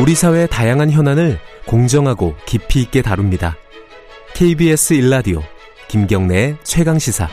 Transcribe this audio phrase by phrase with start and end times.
[0.00, 3.56] 우리 사회의 다양한 현안을 공정하고 깊이 있게 다룹니다.
[4.34, 5.42] KBS 일라디오
[5.88, 7.28] 김경래의 최강 시사.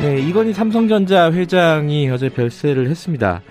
[0.00, 3.42] 네, 이건희 삼성전자 회장이 어제 별세를 했습니다.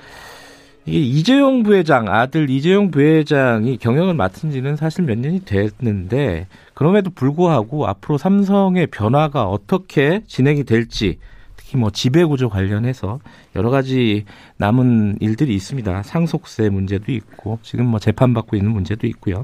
[0.88, 7.86] 이게 이재용 부회장 아들 이재용 부회장이 경영을 맡은 지는 사실 몇 년이 됐는데 그럼에도 불구하고
[7.86, 11.20] 앞으로 삼성의 변화가 어떻게 진행이 될지
[11.66, 13.20] 특히 뭐 지배구조 관련해서
[13.56, 14.26] 여러 가지
[14.58, 16.04] 남은 일들이 있습니다.
[16.04, 19.44] 상속세 문제도 있고 지금 뭐 재판받고 있는 문제도 있고요.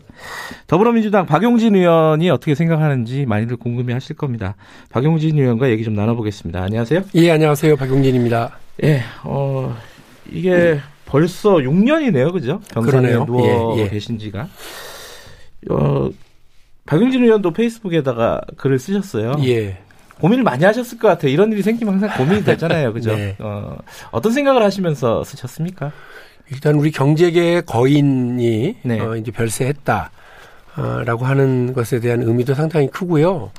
[0.67, 4.55] 더불어민주당 박용진 의원이 어떻게 생각하는지 많이들 궁금해하실 겁니다.
[4.91, 6.61] 박용진 의원과 얘기 좀 나눠보겠습니다.
[6.61, 7.01] 안녕하세요.
[7.15, 7.75] 예, 안녕하세요.
[7.75, 8.55] 박용진입니다.
[8.83, 9.75] 예, 어
[10.31, 12.61] 이게 벌써 6년이네요, 그죠?
[12.71, 13.25] 병상에 그러네요.
[13.25, 13.89] 누워 예, 예.
[13.89, 14.47] 계신 지가.
[15.71, 16.09] 어,
[16.85, 19.37] 박용진 의원도 페이스북에다가 글을 쓰셨어요.
[19.43, 19.79] 예.
[20.21, 21.31] 고민을 많이 하셨을 것 같아요.
[21.31, 23.15] 이런 일이 생기면 항상 고민이 되잖아요, 그죠?
[23.15, 23.35] 네.
[23.39, 23.77] 어,
[24.11, 25.91] 어떤 생각을 하시면서 쓰셨습니까?
[26.51, 28.99] 일단 우리 경제계의 거인이 네.
[28.99, 30.11] 어, 이제 별세했다.
[30.77, 33.51] 어, 라고 하는 것에 대한 의미도 상당히 크고요.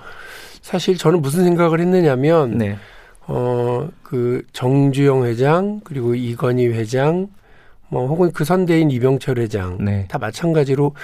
[0.62, 2.76] 사실 저는 무슨 생각을 했느냐면 네.
[3.26, 7.28] 어, 그 정주영 회장 그리고 이건희 회장
[7.88, 10.06] 뭐 혹은 그 선대인 이병철 회장 네.
[10.08, 10.94] 다 마찬가지로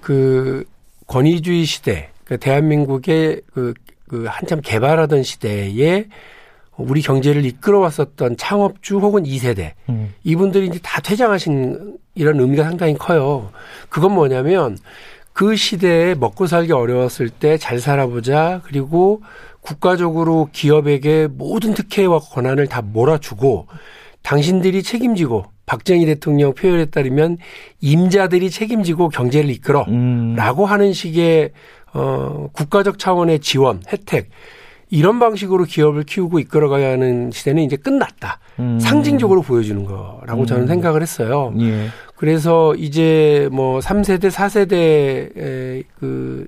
[0.00, 0.64] 그
[1.06, 3.74] 권위주의 시대, 그 대한민국의 그,
[4.10, 6.06] 그 한참 개발하던 시대에
[6.76, 9.74] 우리 경제를 이끌어왔었던 창업주 혹은 2세대.
[9.88, 13.52] 음, 이분들이 이제 다 퇴장하신 이런 의미가 상당히 커요.
[13.88, 14.76] 그건 뭐냐면
[15.32, 19.22] 그 시대에 먹고 살기 어려웠을 때 잘 살아보자 그리고
[19.60, 23.68] 국가적으로 기업에게 모든 특혜와 권한을 다 몰아주고
[24.22, 27.38] 당신들이 책임지고 박정희 대통령 표현에 따르면
[27.80, 31.52] 임자들이 책임지고 경제를 이끌어 음, 라고 하는 식의
[31.92, 34.30] 어 국가적 차원의 지원, 혜택
[34.90, 38.38] 이런 방식으로 기업을 키우고 이끌어가야 하는 시대는 이제 끝났다.
[38.58, 38.78] 음.
[38.80, 40.66] 상징적으로 보여주는 거라고 저는 음.
[40.68, 41.54] 생각을 했어요.
[41.60, 41.88] 예.
[42.16, 46.46] 그래서 이제 뭐 3세대, 4세대 그,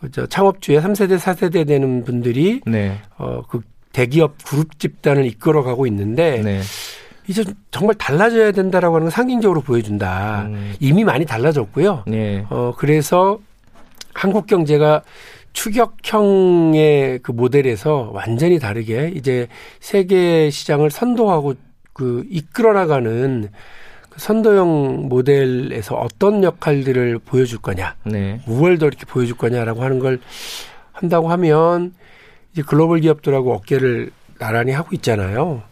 [0.00, 2.98] 그저 창업주의 3세대, 4세대 되는 분들이 네.
[3.18, 3.60] 어 그
[3.92, 6.60] 대기업 그룹 집단을 이끌어가고 있는데 네.
[7.28, 10.42] 이제 정말 달라져야 된다라고 하는 걸 상징적으로 보여준다.
[10.46, 12.04] 음, 이미 많이 달라졌고요.
[12.06, 12.44] 네.
[12.50, 13.38] 어, 그래서
[14.12, 15.02] 한국 경제가
[15.52, 19.48] 추격형의 그 모델에서 완전히 다르게 이제
[19.80, 21.54] 세계 시장을 선도하고
[21.92, 23.48] 그 이끌어 나가는
[24.08, 28.40] 그 선도형 모델에서 어떤 역할들을 보여줄 거냐, 네.
[28.46, 30.20] 무얼 더 이렇게 보여줄 거냐라고 하는 걸
[30.92, 31.94] 한다고 하면
[32.52, 35.62] 이제 글로벌 기업들하고 어깨를 나란히 하고 있잖아요.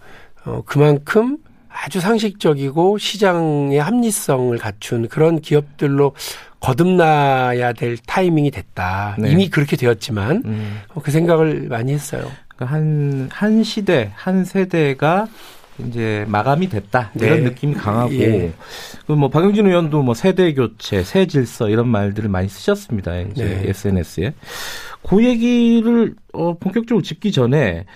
[0.44, 1.38] 어, 그만큼
[1.72, 6.14] 아주 상식적이고 시장의 합리성을 갖춘 그런 기업들로
[6.60, 9.16] 거듭나야 될 타이밍이 됐다.
[9.18, 9.30] 네.
[9.30, 10.80] 이미 그렇게 되었지만 음.
[10.94, 12.30] 어, 그 생각을 많이 했어요.
[12.48, 15.26] 그러니까 한, 한 시대, 한 세대가
[15.86, 17.10] 이제 마감이 됐다.
[17.14, 17.26] 네.
[17.26, 18.12] 이런 느낌이 강하고.
[18.14, 18.52] 예.
[19.06, 23.18] 그 뭐, 박영진 의원도 뭐 세대 교체, 새 질서 이런 말들을 많이 쓰셨습니다.
[23.20, 23.70] 이제 네.
[23.70, 24.34] SNS에.
[25.02, 27.86] 그 얘기를, 어, 본격적으로 짚기 전에,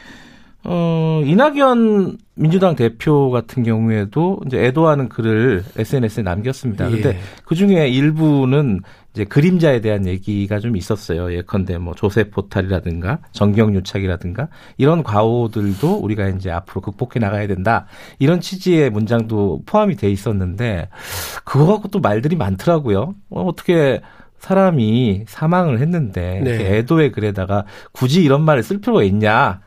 [0.67, 6.89] 어, 이낙연 민주당 대표 같은 경우에도 이제 애도하는 글을 SNS에 남겼습니다.
[6.89, 7.19] 근데 예.
[7.45, 8.81] 그 중에 일부는
[9.13, 11.33] 이제 그림자에 대한 얘기가 좀 있었어요.
[11.35, 17.87] 예컨대 뭐 조세 포탈이라든가 정경 유착이라든가 이런 과오들도 우리가 이제 앞으로 극복해 나가야 된다.
[18.19, 20.89] 이런 취지의 문장도 포함이 돼 있었는데
[21.45, 23.15] 그거 갖고 또 말들이 많더라고요.
[23.31, 24.01] 어, 어떻게
[24.39, 26.79] 사람이 사망을 했는데 네.
[26.79, 29.61] 애도의 글에다가 굳이 이런 말을 쓸 필요가 있냐?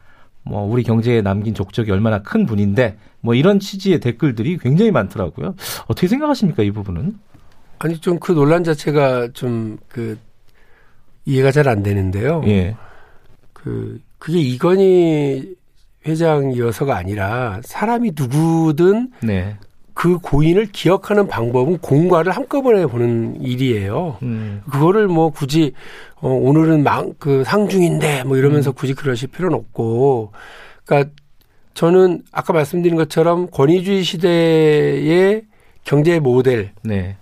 [0.47, 5.56] 뭐 우리 경제에 남긴 족적이 얼마나 큰 분인데 뭐 이런 취지의 댓글들이 굉장히 많더라고요.
[5.88, 7.18] 어떻게 생각하십니까 이 부분은?
[7.80, 10.18] 아니 좀 그 논란 자체가 좀 그
[11.25, 12.41] 이해가 잘 안 되는데요.
[12.47, 12.75] 예.
[13.53, 15.56] 그 그게 이건희
[16.07, 19.57] 회장이어서가 아니라 사람이 누구든 네.
[19.97, 24.18] 그 고인을 기억하는 방법은 공과를 한꺼번에 보는 일이에요.
[24.22, 24.62] 음.
[24.69, 25.74] 그거를 뭐 굳이
[26.18, 30.34] 어 오늘은 망 그 상중인데 뭐 이러면서 굳이 그러실 필요는 없고
[30.86, 31.09] 그러니까
[31.74, 35.45] 저는 아까 말씀드린 것처럼 권위주의 시대의
[35.83, 37.18] 경제 모델에서 네.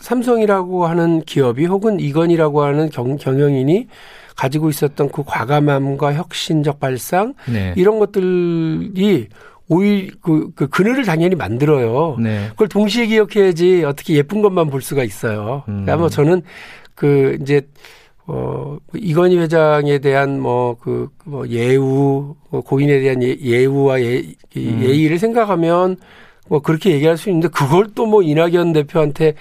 [0.00, 3.88] 삼성이라고 하는 기업이 혹은 이건이라고 하는 경, 경영인이
[4.34, 7.74] 가지고 있었던 그 과감함과 혁신적 발상 네.
[7.76, 9.28] 이런 것들이
[9.68, 12.16] 오히려 그, 그 그늘을 당연히 만들어요.
[12.20, 12.48] 네.
[12.50, 15.64] 그걸 동시에 기억해야지 어떻게 예쁜 것만 볼 수가 있어요.
[15.68, 15.82] 음.
[15.84, 16.42] 그러니까 뭐 저는
[16.94, 17.62] 그 이제
[18.28, 24.82] 어 이건희 회장에 대한 뭐그뭐 예우 뭐 고인에 대한 예, 예우와 예, 이 음.
[24.82, 25.96] 예의를 생각하면
[26.48, 29.34] 뭐 그렇게 얘기할 수 있는데 그걸 또 뭐 이낙연 대표한테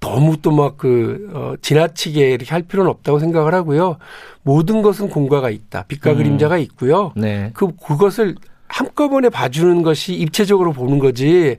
[0.00, 3.96] 너무 또 막그 어, 지나치게 이렇게 할 필요는 없다고 생각을 하고요.
[4.42, 5.84] 모든 것은 공과가 있다.
[5.88, 6.16] 빛과 음.
[6.16, 7.12] 그림자가 있고요.
[7.16, 7.50] 네.
[7.54, 8.34] 그 그것을
[8.68, 11.56] 한꺼번에 봐주는 것이 입체적으로 보는 거지.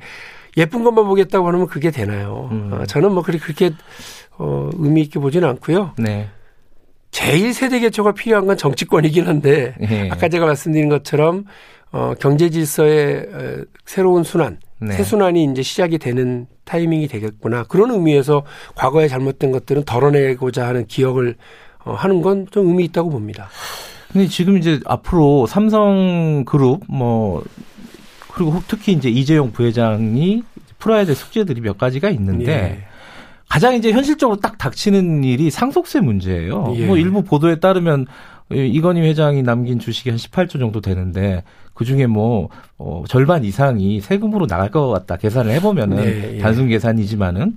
[0.57, 2.49] 예쁜 것만 보겠다고 하면 그게 되나요?
[2.51, 2.69] 음.
[2.73, 3.71] 어, 저는 뭐 그렇게 그렇게
[4.37, 5.93] 어, 의미 있게 보지는 않고요.
[5.97, 6.29] 네.
[7.11, 10.09] 제일 세대 개초가 필요한 건 정치권이긴 한데 예.
[10.11, 11.45] 아까 제가 말씀드린 것처럼
[11.91, 14.93] 어, 경제 질서의 어, 새로운 순환, 네.
[14.93, 17.63] 새 순환이 이제 시작이 되는 타이밍이 되겠구나.
[17.63, 18.43] 그런 의미에서
[18.75, 21.35] 과거에 잘못된 것들은 덜어내고자 하는 기억을
[21.83, 23.49] 어, 하는 건 좀 의미 있다고 봅니다.
[24.11, 27.43] 근데 지금 이제 앞으로 삼성그룹 뭐
[28.33, 30.43] 그리고 혹- 특히 이제 이재용 부회장이
[30.79, 32.85] 풀어야 될 숙제들이 몇 가지가 있는데 예.
[33.49, 36.73] 가장 이제 현실적으로 딱 닥치는 일이 상속세 문제예요.
[36.77, 36.85] 예.
[36.85, 38.05] 뭐 일부 보도에 따르면
[38.51, 41.43] 이건희 회장이 남긴 주식이 한 18조 정도 되는데
[41.73, 46.39] 그 중에 뭐 어, 절반 이상이 세금으로 나갈 것 같다 계산을 해보면은 네, 예.
[46.39, 47.55] 단순 계산이지만은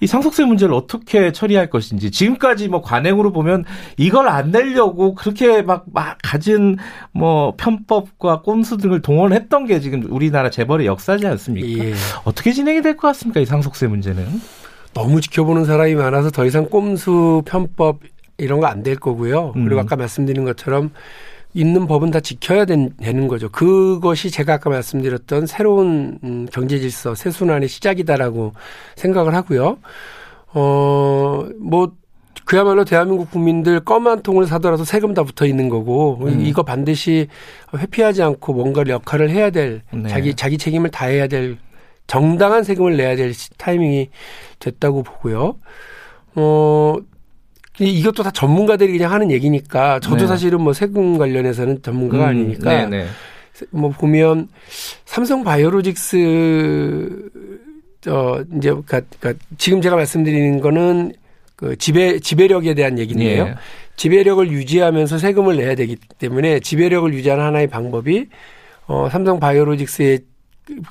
[0.00, 3.64] 이 상속세 문제를 어떻게 처리할 것인지 지금까지 뭐 관행으로 보면
[3.96, 6.76] 이걸 안 내려고 그렇게 막, 막 가진
[7.12, 11.84] 뭐 편법과 꼼수 등을 동원했던 게 지금 우리나라 재벌의 역사지 않습니까?
[11.86, 11.94] 예.
[12.24, 13.40] 어떻게 진행이 될 것 같습니까?
[13.40, 14.24] 이 상속세 문제는?
[14.94, 18.00] 너무 지켜보는 사람이 많아서 더 이상 꼼수 편법
[18.38, 19.52] 이런 거 안 될 거고요.
[19.52, 19.78] 그리고 음.
[19.78, 20.90] 아까 말씀드린 것처럼
[21.54, 23.48] 있는 법은 다 지켜야 된- 되는 거죠.
[23.48, 28.52] 그것이 제가 아까 말씀드렸던 새로운 음, 경제 질서, 새 순환의 시작이다라고
[28.96, 29.78] 생각을 하고요.
[30.52, 31.92] 어, 뭐
[32.44, 36.40] 그야말로 대한민국 국민들 껌 한 통을 사더라도 세금 다 붙어 있는 거고 음.
[36.44, 37.28] 이거 반드시
[37.74, 40.08] 회피하지 않고 뭔가 역할을 해야 될 네.
[40.08, 41.56] 자기 자기 책임을 다해야 될
[42.06, 44.10] 정당한 세금을 내야 될 시- 타이밍이
[44.58, 45.56] 됐다고 보고요.
[46.34, 46.96] 어
[47.78, 50.26] 이것도 다 전문가들이 그냥 하는 얘기니까 저도 네.
[50.26, 53.06] 사실은 뭐 세금 관련해서는 전문가가 음, 아니니까 네네.
[53.70, 54.48] 뭐 보면
[55.04, 57.30] 삼성 바이오로직스
[58.00, 61.14] 저 이제 그러니까, 그러니까 지금 제가 말씀드리는 거는
[61.56, 63.46] 그 지배 지배력에 대한 얘기인데요.
[63.46, 63.54] 예.
[63.96, 68.26] 지배력을 유지하면서 세금을 내야 되기 때문에 지배력을 유지하는 하나의 방법이
[68.86, 70.20] 어 삼성 바이오로직스의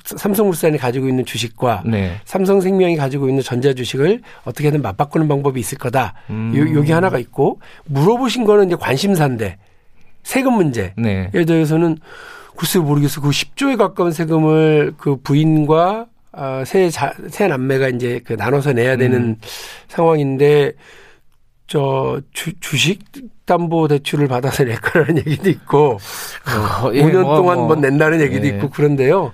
[0.04, 2.16] 삼성물산이 가지고 있는 주식과 네.
[2.24, 6.14] 삼성생명이 가지고 있는 전자주식을 어떻게든 맞바꾸는 방법이 있을 거다.
[6.30, 6.52] 음.
[6.56, 9.58] 요, 요게 하나가 있고 물어보신 거는 이제 관심사인데
[10.22, 10.94] 세금 문제.
[10.96, 11.30] 네.
[11.34, 11.98] 에 대해서는
[12.56, 13.20] 글쎄 모르겠어.
[13.20, 16.06] 그 10조에 가까운 세금을 그 부인과
[16.36, 19.36] 아, 새, 자, 새 남매가 이제 그 나눠서 내야 되는 음.
[19.88, 20.72] 상황인데
[21.66, 23.00] 저 주, 주식
[23.46, 25.98] 담보 대출을 받아서 낼 거라는 얘기도 있고
[26.82, 27.76] 어, 5년 뭐, 동안 뭐, 뭐.
[27.76, 28.50] 낸다는 얘기도 예.
[28.50, 29.32] 있고 그런데요.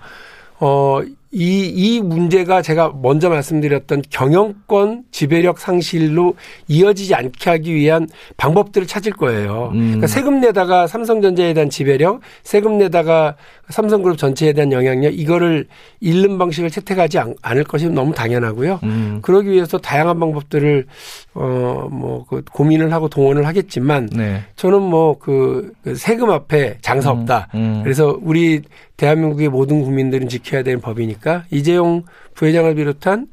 [0.61, 1.01] 어,
[1.33, 6.35] 이, 이 문제가 제가 먼저 말씀드렸던 경영권 지배력 상실로
[6.67, 9.71] 이어지지 않게 하기 위한 방법들을 찾을 거예요.
[9.73, 9.79] 음.
[9.81, 13.37] 그러니까 세금 내다가 삼성전자에 대한 지배력, 세금 내다가
[13.69, 15.67] 삼성그룹 전체에 대한 영향력, 이거를
[16.01, 18.81] 잃는 방식을 채택하지 않, 않을 것이 너무 당연하고요.
[18.83, 19.21] 음.
[19.23, 20.87] 그러기 위해서 다양한 방법들을
[21.35, 24.43] 어 뭐 그 고민을 하고 동원을 하겠지만 네.
[24.57, 27.49] 저는 뭐그 그 세금 앞에 장사 없다.
[27.55, 27.83] 음.
[27.85, 28.63] 그래서 우리
[29.01, 32.05] 대한민국의 모든 국민들은 지켜야 되는 법이니까 이재용
[32.35, 33.27] 부회장을 비롯한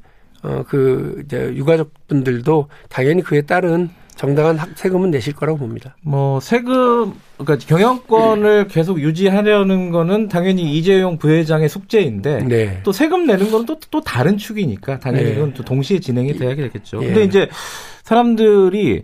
[0.44, 5.96] 어 그 이제 유가족분들도 당연히 그에 따른 정당한 학- 세금은 내실 거라고 봅니다.
[6.04, 12.80] 뭐 세금 그러니까 경영권을 계속 유지하려는 거는 당연히 이재용 부회장의 숙제인데 네.
[12.84, 15.36] 또 세금 내는 건 또또 다른 축이니까 당연히 네.
[15.36, 17.00] 그건 또 동시에 진행이 돼야 되겠죠.
[17.04, 17.08] 예.
[17.08, 17.50] 근데 이제
[18.04, 19.04] 사람들이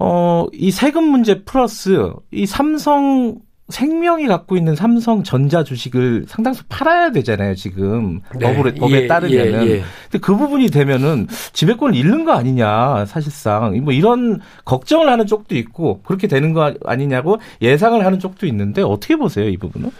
[0.00, 3.36] 어 이 세금 문제 플러스 이 삼성
[3.68, 8.20] 생명이 갖고 있는 삼성 전자 주식을 상당수 팔아야 되잖아요, 지금.
[8.38, 8.54] 네.
[8.54, 9.66] 법에, 법에 예, 따르면은.
[9.66, 9.82] 예, 예.
[10.10, 13.74] 근데 그 부분이 되면은 지배권을 잃는 거 아니냐, 사실상.
[13.82, 19.16] 뭐 이런 걱정을 하는 쪽도 있고, 그렇게 되는 거 아니냐고 예상을 하는 쪽도 있는데, 어떻게
[19.16, 19.90] 보세요, 이 부분은?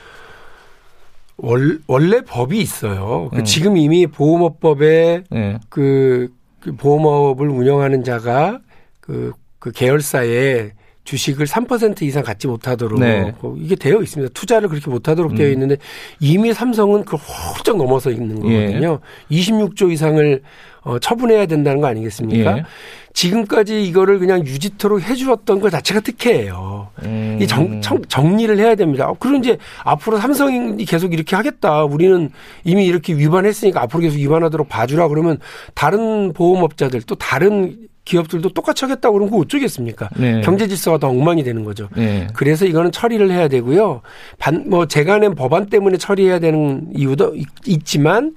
[1.38, 3.30] 월, 원래 법이 있어요.
[3.32, 3.44] 그 음.
[3.44, 5.58] 지금 이미 보험업법에 예.
[5.70, 6.28] 그,
[6.60, 8.60] 그 보험업을 운영하는 자가
[9.00, 10.72] 그, 그 계열사에
[11.04, 13.34] 주식을 3% 이상 갖지 못하도록 네.
[13.40, 14.32] 어, 이게 되어 있습니다.
[14.32, 15.52] 투자를 그렇게 못하도록 되어 음.
[15.52, 15.76] 있는데
[16.18, 18.66] 이미 삼성은 그 훌쩍 넘어서 있는 예.
[18.66, 19.00] 거거든요.
[19.30, 20.42] 26조 이상을
[20.82, 22.58] 어, 처분해야 된다는 거 아니겠습니까?
[22.58, 22.64] 예.
[23.12, 26.88] 지금까지 이거를 그냥 유지토록 해주었던 것 자체가 특혜예요.
[27.04, 27.38] 음.
[27.40, 29.08] 이 정, 정, 정리를 해야 됩니다.
[29.08, 31.84] 어, 그럼 이제 앞으로 삼성이 계속 이렇게 하겠다.
[31.84, 32.30] 우리는
[32.64, 35.38] 이미 이렇게 위반했으니까 앞으로 계속 위반하도록 봐주라 그러면
[35.74, 40.10] 다른 보험업자들 또 다른 기업들도 똑같이 하겠다고 그러면 어쩌겠습니까?
[40.16, 40.40] 네.
[40.42, 41.88] 경제 질서가 더 엉망이 되는 거죠.
[41.96, 42.26] 네.
[42.34, 44.02] 그래서 이거는 처리를 해야 되고요.
[44.38, 48.34] 반, 뭐 제가 낸 법안 때문에 처리해야 되는 이유도 있, 있지만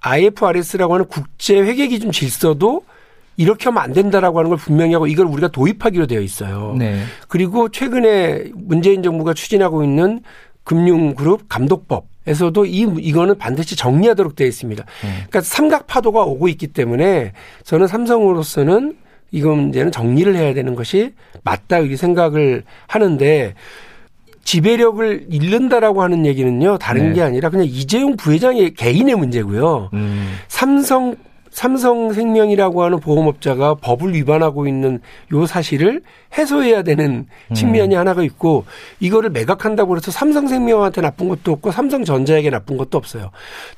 [0.00, 2.82] IFRS라고 하는 국제 회계 기준 질서도
[3.36, 6.74] 이렇게 하면 안 된다라고 하는 걸 분명히 하고 이걸 우리가 도입하기로 되어 있어요.
[6.78, 7.02] 네.
[7.28, 10.20] 그리고 최근에 문재인 정부가 추진하고 있는
[10.64, 14.84] 금융그룹 감독법 에서도 이 이거는 반드시 정리하도록 되어 있습니다.
[15.00, 17.32] 그러니까 삼각 파도가 오고 있기 때문에
[17.64, 18.96] 저는 삼성으로서는
[19.30, 23.54] 이거 문제는 정리를 해야 되는 것이 맞다 이렇게 생각을 하는데
[24.44, 27.14] 지배력을 잃는다라고 하는 얘기는요 다른 네.
[27.14, 29.90] 게 아니라 그냥 이재용 부회장의 개인의 문제고요.
[29.92, 30.36] 음.
[30.48, 31.16] 삼성
[31.56, 35.00] 삼성생명이라고 하는 보험업자가 법을 위반하고 있는
[35.32, 36.02] 요 사실을
[36.36, 37.98] 해소해야 되는 측면이 음.
[37.98, 38.66] 하나가 있고
[39.00, 43.30] 이거를 매각한다고 해서 삼성생명한테 나쁜 것도 없고 삼성전자에게 나쁜 것도 없어요.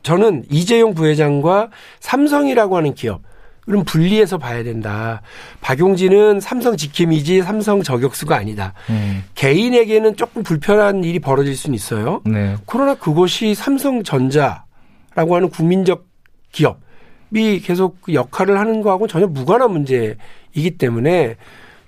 [0.03, 1.69] 저는 이재용 부회장과
[2.01, 3.23] 삼성이라고 하는 기업
[3.65, 5.23] 그럼 분리해서 봐야 된다.
[5.61, 8.75] 박용진은 삼성 지킴이지 삼성 저격수가 아니다.
[8.91, 9.23] 음.
[9.37, 12.23] 개인에게는 조금 불편한 일이 벌어질 수는 있어요.
[12.25, 12.57] 네.
[12.67, 14.67] 그러나 그것이 삼성전자라고
[15.15, 16.09] 하는 국민적
[16.51, 16.88] 기업
[17.35, 21.37] 이 계속 그 역할을 하는 거하고 전혀 무관한 문제이기 때문에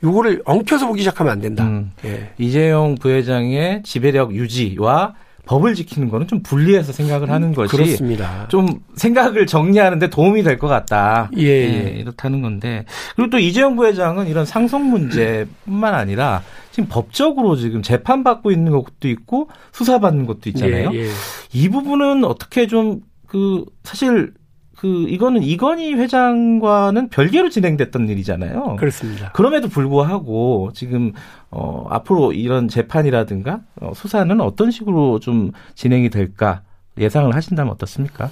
[0.02, 1.64] 요거를 엉켜서 보기 시작하면 안 된다.
[1.64, 1.92] 음.
[2.04, 2.30] 예.
[2.38, 5.14] 이재용 부회장의 지배력 유지와
[5.46, 8.46] 법을 지키는 거는 좀 분리해서 생각을 하는 것이 그렇습니다.
[8.48, 11.30] 좀 생각을 정리하는데 도움이 될 것 같다.
[11.36, 11.96] 예.
[11.98, 12.84] 이렇다는 건데
[13.16, 19.08] 그리고 또 이재용 부회장은 이런 상속 문제뿐만 아니라 지금 법적으로 지금 재판 받고 있는 것도
[19.08, 20.90] 있고 수사 받는 것도 있잖아요.
[20.94, 21.08] 예, 예.
[21.52, 24.32] 이 부분은 어떻게 좀 그 사실
[24.80, 28.76] 그 이거는 이건희 회장과는 별개로 진행됐던 일이잖아요.
[28.76, 29.30] 그렇습니다.
[29.32, 31.12] 그럼에도 불구하고 지금
[31.50, 36.62] 어 앞으로 이런 재판이라든가 어, 수사는 어떤 식으로 좀 진행이 될까
[36.96, 38.30] 예상을 하신다면 어떻습니까?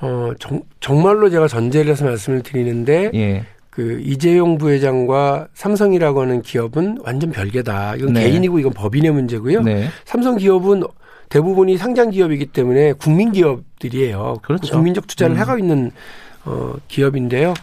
[0.00, 3.44] 어, 정, 정말로 제가 전제를 해서 말씀을 드리는데 예.
[3.70, 7.96] 그 이재용 부회장과 삼성이라고 하는 기업은 완전 별개다.
[7.96, 8.30] 이건 네.
[8.30, 9.62] 개인이고 이건 법인의 문제고요.
[9.62, 9.88] 네.
[10.04, 10.84] 삼성 기업은
[11.28, 14.38] 대부분이 상장 기업이기 때문에 국민 기업들이에요.
[14.42, 14.72] 그렇죠.
[14.72, 15.40] 국민적 투자를 음.
[15.40, 15.90] 하고 있는
[16.44, 17.54] 어, 기업인데요.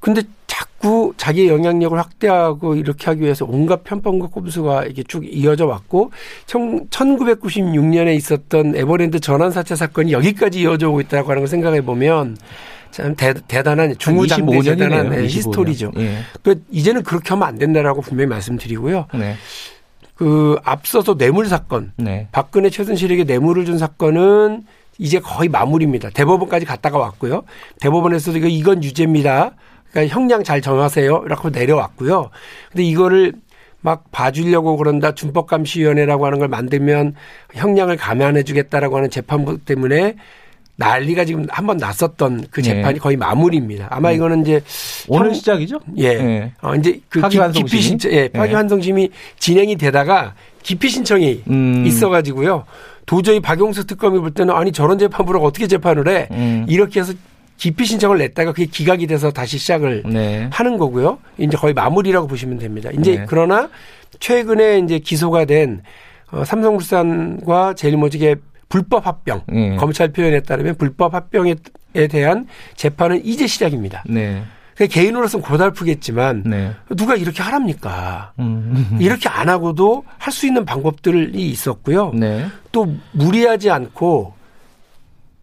[0.00, 6.12] 근데 자꾸 자기의 영향력을 확대하고 이렇게 하기 위해서 온갖 편법과 꼼수가 이게 쭉 이어져 왔고
[6.46, 12.36] 1996년에 있었던 에버랜드 전환 사채 사건이 여기까지 이어져 오고 있다고 하는 걸 생각해 보면
[12.90, 15.92] 참 대, 대단한 중후장대 대단한 네, 히스토리죠.
[15.96, 16.18] 예.
[16.42, 19.06] 그 이제는 그렇게 하면 안 된다라고 분명히 말씀드리고요.
[19.14, 19.34] 네.
[20.14, 22.28] 그 앞서서 뇌물 사건 네.
[22.32, 24.64] 박근혜 최순실에게 뇌물을 준 사건은
[24.98, 26.10] 이제 거의 마무리입니다.
[26.10, 27.42] 대법원까지 갔다가 왔고요.
[27.80, 29.52] 대법원에서도 이거 이건 유죄입니다.
[29.90, 31.24] 그러니까 형량 잘 정하세요.
[31.24, 32.30] 라고 내려왔고요.
[32.70, 33.32] 근데 이거를
[33.80, 35.14] 막 봐주려고 그런다.
[35.14, 37.14] 준법감시위원회라고 하는 걸 만들면
[37.52, 40.16] 형량을 감안해 주겠다라고 하는 재판부 때문에
[40.76, 43.00] 난리가 지금 한 번 났었던 그 재판이 네.
[43.00, 43.88] 거의 마무리입니다.
[43.90, 44.60] 아마 이거는 이제
[45.08, 45.80] 오늘 형- 시작이죠?
[45.98, 46.14] 예.
[46.14, 46.52] 네.
[46.62, 47.68] 어, 이제 그 파기환송심이?
[47.70, 48.28] 기피 신청, 예, 네.
[48.28, 51.84] 파기환송심이 진행이 되다가 기피 신청이 음.
[51.86, 52.64] 있어가지고요.
[53.06, 56.26] 도저히 박용수 특검이 볼 때는 아니 저런 재판부라고 어떻게 재판을 해?
[56.32, 56.66] 음.
[56.68, 57.12] 이렇게 해서
[57.56, 60.48] 기피 신청을 냈다가 그게 기각이 돼서 다시 시작을 네.
[60.52, 61.18] 하는 거고요.
[61.38, 62.90] 이제 거의 마무리라고 보시면 됩니다.
[62.98, 63.26] 이제 네.
[63.28, 63.68] 그러나
[64.18, 65.82] 최근에 이제 기소가 된
[66.32, 68.36] 어, 삼성물산과 제일모직의
[68.74, 69.76] 불법 합병 예.
[69.76, 71.54] 검찰 표현에 따르면 불법 합병에
[72.10, 74.02] 대한 재판은 이제 시작입니다.
[74.04, 74.42] 네.
[74.74, 76.72] 그 개인으로서는 고달프겠지만 네.
[76.96, 78.32] 누가 이렇게 하랍니까?
[78.40, 78.98] 음.
[79.00, 82.10] 이렇게 안 하고도 할 수 있는 방법들이 있었고요.
[82.14, 82.48] 네.
[82.72, 84.34] 또 무리하지 않고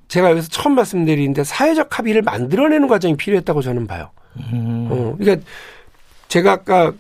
[0.10, 4.10] 제가 여기서 처음 말씀드리는데 사회적 합의를 만들어내는 과정이 필요했다고 저는 봐요.
[4.52, 4.90] 음.
[4.92, 5.48] 어, 그러니까
[6.28, 6.92] 제가 아까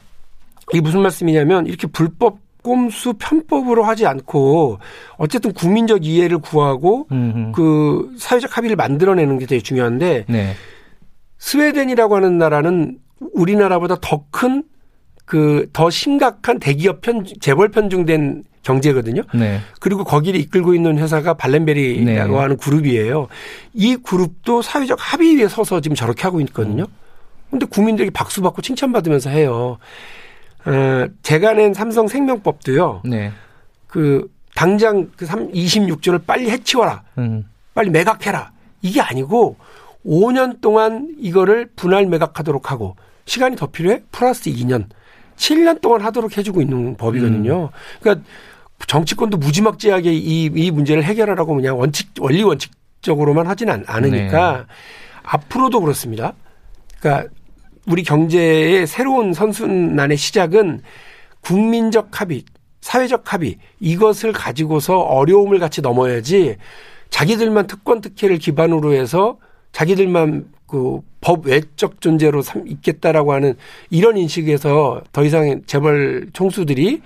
[0.71, 4.79] 이게 무슨 말씀이냐면 이렇게 불법 꼼수 편법으로 하지 않고
[5.17, 7.51] 어쨌든 국민적 이해를 구하고 음.
[7.55, 10.53] 그 사회적 합의를 만들어내는 게 되게 중요한데 네.
[11.39, 12.97] 스웨덴이라고 하는 나라는
[13.33, 14.63] 우리나라보다 더 큰
[15.25, 19.21] 그 더 심각한 대기업 편 재벌 편중된 경제거든요.
[19.33, 19.59] 네.
[19.79, 22.39] 그리고 거기를 이끌고 있는 회사가 발렌베리라고 네.
[22.39, 23.27] 하는 그룹이에요.
[23.73, 26.85] 이 그룹도 사회적 합의에 서서 지금 저렇게 하고 있거든요.
[27.49, 29.77] 근데 국민들에게 박수 받고 칭찬받으면서 해요.
[30.65, 33.01] 어, 제가 낸 삼성 생명법도요.
[33.05, 33.31] 네.
[33.87, 37.03] 그 당장 그 26조를 빨리 해치워라.
[37.17, 37.45] 음.
[37.73, 38.51] 빨리 매각해라.
[38.81, 39.57] 이게 아니고
[40.05, 44.03] 5년 동안 이거를 분할 매각하도록 하고 시간이 더 필요해?
[44.11, 44.85] 플러스 2년.
[45.37, 47.69] 7년 동안 하도록 해주고 있는 법이거든요.
[48.01, 48.25] 그러니까
[48.87, 54.65] 정치권도 무지막지하게 이, 이 문제를 해결하라고 그냥 원칙, 원리 원칙적으로만 하지는 않- 않으니까
[55.23, 56.33] 앞으로도 그렇습니다.
[56.99, 57.29] 그러니까
[57.87, 60.81] 우리 경제의 새로운 선순환의 시작은
[61.41, 62.43] 국민적 합의,
[62.81, 66.57] 사회적 합의 이것을 가지고서 어려움을 같이 넘어야지
[67.09, 69.37] 자기들만 특권 특혜를 기반으로 해서
[69.71, 73.53] 자기들만 그 법 외적 존재로 삼- 있겠다라고 하는
[73.91, 76.99] 이런 인식에서 더 이상 재벌 총수들이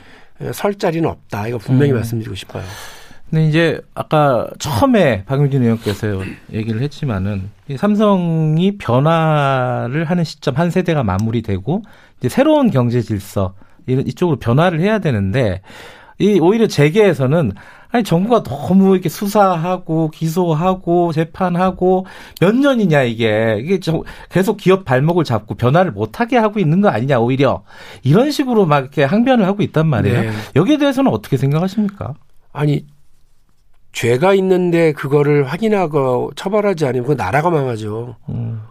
[0.54, 1.50] 설 자리는 없다.
[1.50, 1.96] 이거 분명히 음.
[1.96, 2.64] 말씀드리고 싶어요.
[3.30, 6.08] 근데 이제 아까 처음에 박용진 의원께서
[6.54, 11.82] 얘기를 했지만은 이 삼성이 변화를 하는 시점 한 세대가 마무리되고
[12.20, 13.56] 이제 새로운 경제 질서
[13.88, 15.62] 이런 이쪽으로 변화를 해야 되는데
[16.18, 17.52] 이 오히려 재계에서는
[17.90, 22.06] 아니 정부가 너무 이렇게 수사하고 기소하고 재판하고
[22.40, 23.80] 몇 년이냐 이게 이게
[24.30, 27.64] 계속 기업 발목을 잡고 변화를 못하게 하고 있는 거 아니냐 오히려
[28.04, 30.22] 이런 식으로 막 이렇게 항변을 하고 있단 말이에요.
[30.22, 30.32] 네.
[30.56, 32.14] 여기에 대해서는 어떻게 생각하십니까?
[32.52, 32.86] 아니
[33.96, 38.18] 죄가 있는데 그거를 확인하고 처벌하지 않으면 그 나라가 망하죠.
[38.28, 38.62] 음.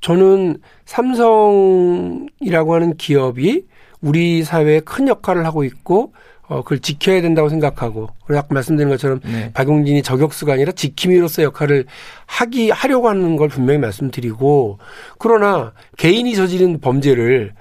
[0.00, 3.66] 저는 삼성이라고 하는 기업이
[4.00, 6.12] 우리 사회에 큰 역할을 하고 있고
[6.48, 9.52] 어, 그걸 지켜야 된다고 생각하고, 그리고 아까 말씀드린 것처럼 네.
[9.52, 11.86] 박용진이 저격수가 아니라 지킴이로서 역할을
[12.26, 14.78] 하기, 하려고 하는 걸 분명히 말씀드리고,
[15.18, 17.52] 그러나 개인이 저지른 범죄를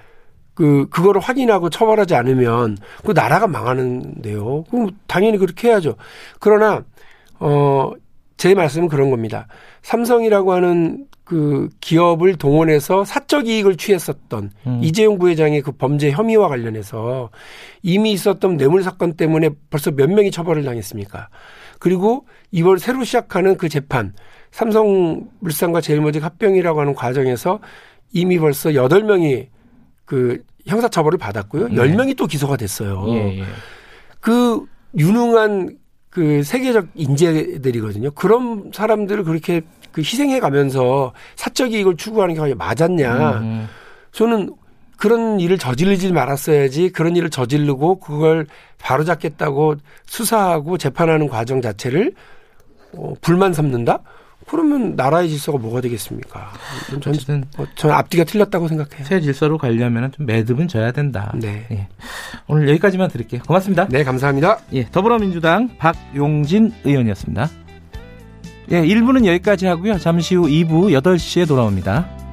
[0.56, 4.64] 그, 그거를 확인하고 처벌하지 않으면 그 나라가 망하는데요.
[4.70, 5.96] 그럼 당연히 그렇게 해야죠.
[6.40, 6.84] 그러나,
[7.40, 7.92] 어,
[8.38, 9.48] 제 말씀은 그런 겁니다.
[9.84, 14.80] 삼성이라고 하는 그 기업을 동원해서 사적 이익을 취했었던 음.
[14.84, 17.30] 이재용 부회장의 그 범죄 혐의와 관련해서
[17.82, 21.30] 이미 있었던 뇌물 사건 때문에 벌써 몇 명이 처벌을 당했습니까?
[21.80, 24.14] 그리고 이번 새로 시작하는 그 재판
[24.52, 27.60] 삼성물산과 제일모직 합병이라고 하는 과정에서
[28.14, 29.48] 이미 벌써 여덟 명이
[30.06, 31.70] 그 형사처벌을 받았고요.
[31.70, 31.76] 네.
[31.76, 31.96] 열 네.
[31.96, 33.06] 명이 또 기소가 됐어요.
[33.10, 33.44] 예, 예.
[34.20, 34.66] 그
[34.98, 35.78] 유능한
[36.10, 38.12] 그 세계적 인재들이거든요.
[38.12, 43.40] 그런 사람들을 그렇게 그 희생해 가면서 사적 이익을 추구하는 게 맞았냐.
[43.40, 43.68] 음.
[44.12, 44.50] 저는
[44.98, 48.48] 그런 일을 저지르지 말았어야지 그런 일을 저지르고 그걸
[48.78, 52.14] 바로잡겠다고 수사하고 재판하는 과정 자체를
[52.94, 54.00] 어, 불만 삼는다?
[54.48, 56.52] 그러면 나라의 질서가 뭐가 되겠습니까?
[57.02, 59.06] 저는, 뭐, 저는 앞뒤가 틀렸다고 생각해요.
[59.06, 61.34] 새 질서로 가려면 좀 매듭은 져야 된다.
[61.36, 61.66] 네.
[61.72, 61.88] 예.
[62.48, 63.42] 오늘 여기까지만 드릴게요.
[63.48, 63.88] 고맙습니다.
[63.90, 64.60] 네, 감사합니다.
[64.74, 67.50] 예, 더불어민주당 박용진 의원이었습니다.
[68.72, 69.98] 예, 1부는 여기까지 하고요.
[69.98, 72.25] 잠시 후 2부 8시에 돌아옵니다.